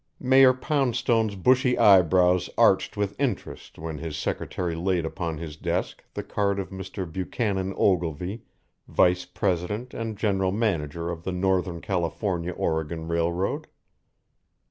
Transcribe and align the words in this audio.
Mayor 0.19 0.51
Poundstone's 0.55 1.35
bushy 1.35 1.77
eyebrows 1.77 2.49
arched 2.57 2.97
with 2.97 3.15
interest 3.19 3.77
when 3.77 3.99
his 3.99 4.17
secretary 4.17 4.73
laid 4.73 5.05
upon 5.05 5.37
his 5.37 5.55
desk 5.57 6.03
the 6.15 6.23
card 6.23 6.57
of 6.57 6.71
Mr. 6.71 7.05
Buchanan 7.05 7.71
Ogilvy, 7.77 8.41
vice 8.87 9.25
president 9.25 9.93
and 9.93 10.17
general 10.17 10.51
manager 10.51 11.11
of 11.11 11.21
the 11.23 11.31
Northern 11.31 11.81
California 11.81 12.51
Oregon 12.53 13.07
Railroad. 13.09 13.67